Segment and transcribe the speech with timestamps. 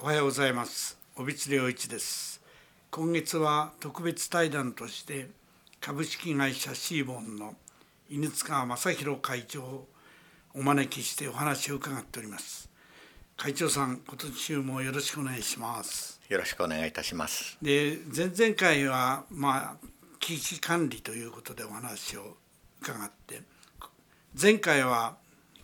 [0.00, 0.96] おはようございます。
[1.16, 2.40] 小光良一です。
[2.92, 5.26] 今月は特別対談として
[5.80, 7.56] 株式会社シーボンの
[8.08, 9.88] 犬塚正弘会長を
[10.54, 12.70] お招きしてお話を伺っております。
[13.36, 16.20] 会長さん今年もよろしくお願いします。
[16.28, 17.58] よろしくお願いいたします。
[17.60, 19.86] で前々回はまあ
[20.20, 22.36] 危機管理ということでお話を
[22.80, 23.42] 伺って
[24.40, 25.16] 前回は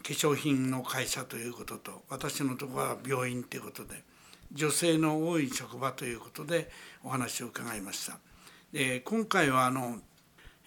[0.03, 4.03] 化粧品の会社ということと私のところは病院ということで
[4.55, 6.71] 女性の多い職場ということで
[7.03, 8.19] お話を伺いました。
[8.73, 9.99] で今回はあの、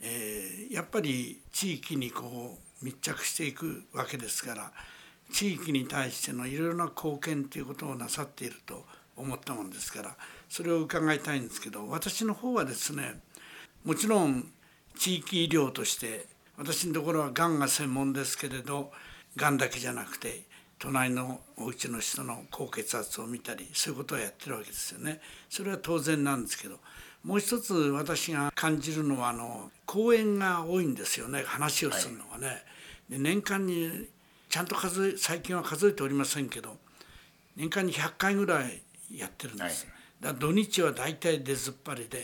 [0.02, 4.71] えー、やっぱり地域にこう密着していくわけですから
[5.31, 8.85] 地域に対してのいろいろな貢献ということをなさっていると
[9.16, 10.16] 思ったもんですから
[10.47, 13.19] それを伺いたいんですけど私の方はですね
[13.83, 14.52] もちろん
[14.97, 16.27] 地域医療として
[16.58, 18.91] 私のところはがんが専門ですけれど
[19.35, 20.44] がんだけじゃなくて
[20.80, 25.20] 隣のお家の人の高血圧を見たりそういうことをやってるわけですよね。
[25.50, 26.80] それは当然なんですけど
[27.23, 32.64] もう一つ私が感じるのはあの講演が多いんですよね話をするのがね。
[33.09, 34.08] で年間に
[34.50, 36.78] ちゃんと数え最近は数えておりませんけど
[37.56, 38.81] 年間に100回ぐらい
[39.12, 39.88] やってるんです。
[40.22, 42.23] だ土日は大体出ずっぱりで、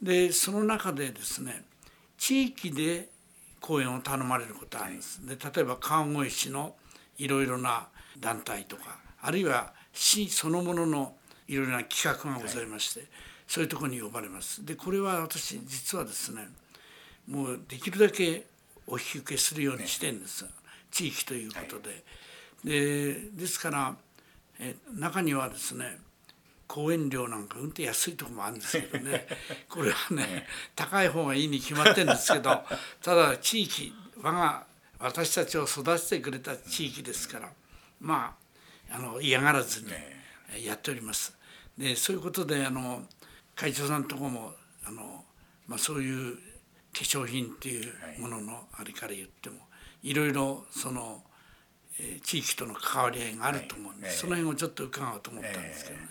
[0.00, 1.64] でその中でですね
[2.18, 3.08] 地域で
[3.60, 5.26] 講演を頼まれることがあるんです。
[5.26, 6.74] で例えば川越市の
[7.18, 11.14] いろいろな団体とかあるいは市そのものの
[11.48, 13.08] いろいろな企画がございまして、はい、
[13.46, 14.64] そういうところに呼ばれます。
[14.64, 16.48] でこれは私実はですね
[17.28, 18.46] もうできるだけ
[18.86, 20.50] お引き受けするようにしてるんです、ね、
[20.90, 21.90] 地域ということで。
[21.90, 21.94] は
[22.64, 23.96] い、でですから
[24.58, 25.98] え中にはですね
[26.66, 29.26] 講演料なんかうんと安いとこもあるんですけどね
[29.68, 32.64] これはね高い方がいいに決まってるんですけど
[33.02, 34.64] ただ地域我が
[35.02, 37.48] 私たちを育ててくれた地域ですから
[38.00, 38.36] ま
[38.90, 39.88] ああの嫌がらずに
[40.64, 41.36] やっております。
[41.78, 43.02] でそういうことであの
[43.54, 44.52] 会長さんとこも
[44.84, 45.24] あの、
[45.66, 46.40] まあ、そういう化
[46.94, 49.56] 粧品っていうもののあれから言っても
[50.02, 51.22] いろいろその、
[51.98, 56.08] えー、地域との関わり合いがあると思うんで、はい、その辺をちょっと伺おうと思ったんですけどね。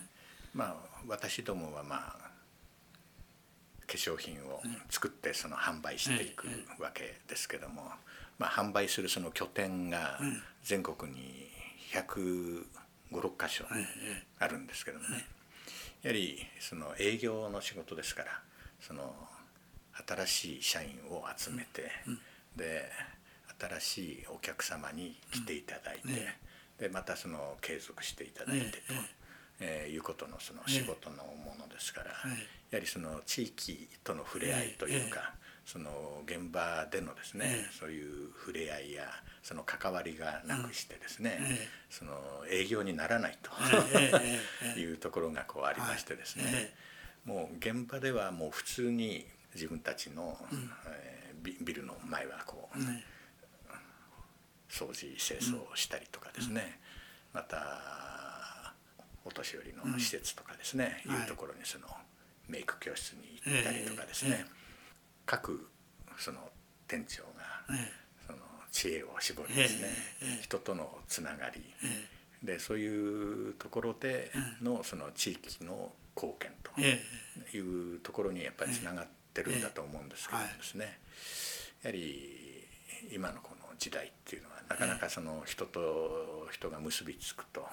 [0.53, 0.75] えー、まあ
[1.07, 2.31] 私どもはまあ
[3.85, 6.47] 化粧品を作ってその販売していく
[6.79, 7.91] わけですけども、
[8.39, 10.19] まあ、販売するその拠点が
[10.63, 11.49] 全国に
[11.93, 12.65] 156
[13.37, 13.65] 箇所
[14.39, 15.25] あるんですけどもね。
[16.01, 18.41] やはりその営業の仕事ですから
[18.79, 19.13] その
[20.07, 21.91] 新しい社員を集めて
[22.55, 22.89] で
[23.59, 26.27] 新しいお客様に来ていただいて
[26.79, 28.93] でまたその継続していただいてと。
[29.63, 32.15] えー、いうことのその仕事のものですから、や
[32.73, 39.03] はりその地域との触れ合いというか、その現場でのですね、ええ、そういう触れ合いや
[39.43, 42.13] その関わりがなくしてですね、え、その
[42.49, 43.51] 営業にならないと
[44.79, 46.73] いうところがこうありましてですね、
[47.25, 52.77] もう現場ではもう普通に自分たちの、うん、えー、ビルの前はこう、
[54.69, 56.79] 掃除清掃したりとかですね、
[57.33, 58.73] うん、また
[59.25, 61.23] お年寄りの施設とかですね、うん、い。
[61.23, 61.87] うところにその
[62.47, 64.45] メイク教室に行ったりとかですね、
[65.25, 65.67] 各
[66.17, 66.39] その
[66.87, 67.77] 店長が
[68.27, 68.39] その
[68.71, 69.87] 知恵を絞りですね、
[70.41, 71.61] 人とのつながり、
[72.43, 80.99] でそういうところでのその地域の貢献というところにやっぱりつながってるんだと思うんですけどですね。
[81.83, 82.67] やはり
[83.11, 87.65] 今のこの時代っていうのはなかなかその人と人が結びつくと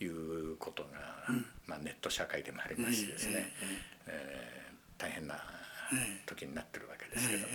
[0.00, 0.88] いうことが、
[1.66, 3.52] まあ、ネット社会でもありますしですね、
[4.06, 5.42] えー、大変な
[6.26, 7.46] 時になってるわけですけども、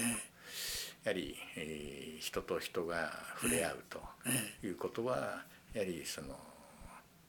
[1.04, 4.02] やはり、えー、人と人が触れ合うと
[4.64, 4.72] い。
[4.72, 6.36] うことはやはりその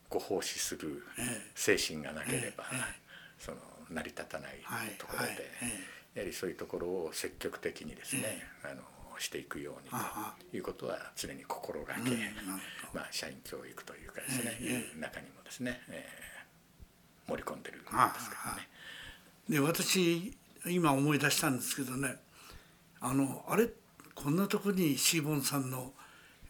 [0.09, 1.05] ご奉仕する
[1.55, 2.65] 精神がなければ
[3.39, 3.59] その
[3.91, 4.53] 成り立たない
[4.99, 5.51] ところで
[6.15, 8.83] やはりそういうところを積極的にですねあの
[9.19, 9.91] していくように
[10.51, 12.01] ということは常に心がけ、
[12.93, 14.97] まあ、社員教育というかですね、い。
[14.97, 18.69] う中にもですね、えー、盛り込んでるんですけどね。
[19.49, 20.37] で私
[20.69, 22.17] 今思い出したんですけどね
[23.01, 23.69] あのあれ
[24.15, 25.93] こんなとこにシーボンさんの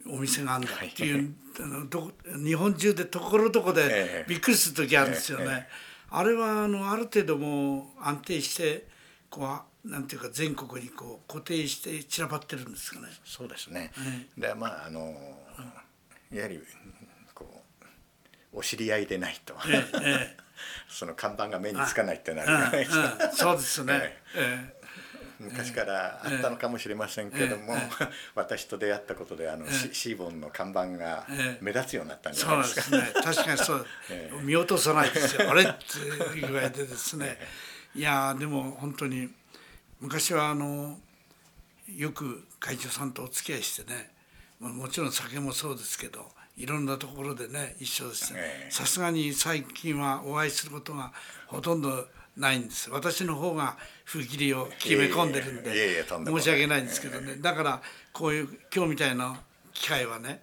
[0.08, 2.12] お店があるんだっていう、あのど
[2.44, 5.66] 日本中でところどこでびっくりする時あるんですよね。
[6.10, 8.86] あれはあのある程度もう安定して
[9.28, 13.08] こうなんていうか全国にこう固定して散らばってるんですかね。
[13.24, 13.92] そうですね。
[14.38, 15.12] でまああの
[16.32, 16.60] やはり
[18.56, 19.54] お知り合いでないと。
[19.68, 20.36] ええ
[20.88, 23.32] その看板が目につかないってなるじゃないですか。
[23.32, 24.16] そうですね。
[24.34, 24.76] え
[25.38, 27.76] 昔からあったのかもしれませんけども、
[28.34, 31.26] 私と出会ったことであの、シシーボンの看板が
[31.60, 32.82] 目立つようになったんじゃないですか。
[32.82, 33.22] そうですね。
[33.22, 33.86] 確かにそう、
[34.42, 35.50] 見落とさないですよ。
[35.50, 35.64] あれ？
[35.64, 35.98] って
[36.38, 37.38] いう具合でですね。
[37.94, 39.30] いやでも本当に
[40.00, 40.98] 昔はあの
[41.86, 44.10] よく会長さんとお付き合いしてね。
[44.58, 48.34] もちろん酒もそうですけどいろんなところでね一緒です
[48.70, 51.12] さすがに最近はお会いすることが
[51.46, 52.06] ほとんど
[52.36, 52.90] ないんです。
[52.90, 57.36] 私の方が不義理を決め込んでるんで申し訳ないんですけどね。
[57.36, 57.82] だから
[58.12, 59.40] こういう今日みたいな
[59.72, 60.42] 機会はね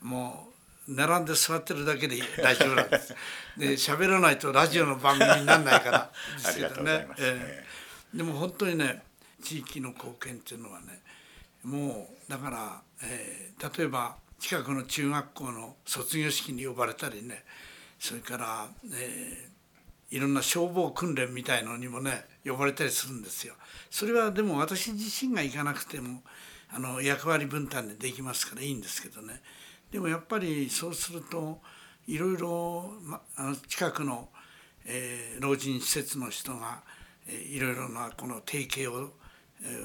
[0.00, 0.48] も
[0.88, 3.14] う並んで座ってるだけで大丈夫なんです。
[3.58, 6.54] で喋らないとラジオの番組にならないから です。
[6.56, 7.08] けどね。
[7.18, 9.02] えー、でも本当にね
[9.42, 11.02] 地域の貢献っていうのはね
[11.64, 17.44] もうだから、えー、例えば近くの中学校の卒業式に呼ばれたりね
[17.98, 23.54] それから、えー、いろんな消防訓練みたいのにもね呼ばれたりするんですよ。
[23.90, 26.22] それはでも私自身が行かなくても
[26.74, 29.40] あの役割分担でできますからいいんですけどね
[29.90, 31.60] でもやっぱりそうすると
[32.06, 34.28] いろいろ、ま、あの近くの、
[34.86, 36.82] えー、老人施設の人が、
[37.28, 39.10] えー、いろいろなこの提携を、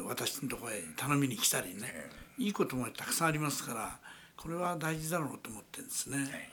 [0.06, 2.10] 私のところへ頼みに来たりね。
[2.38, 4.00] いいこともたくさんありますから
[4.36, 6.50] これは大事だろうと思ってるんですね。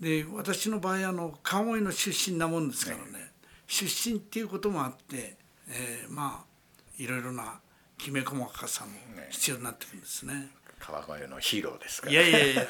[0.00, 3.32] で私の場合あの川越の出身なもんですからね、
[3.66, 5.36] 出身っていうこともあって、
[5.68, 7.60] えー、まあいろいろな
[7.98, 8.92] きめ細かさも
[9.30, 10.48] 必要になってくるんですね。
[10.78, 12.66] 川越のヒーローですから、いやいやいや。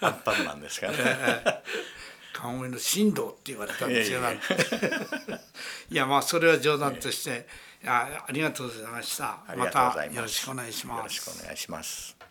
[0.00, 0.98] アンパンマンですから、ね、
[2.32, 4.20] 川越の神道って言われたんですよ。
[5.90, 7.46] いや まあそれは冗談として、
[7.86, 9.38] あありがとうございました。
[9.56, 10.98] またよろしくお願いします。
[10.98, 12.21] よろしくお願いします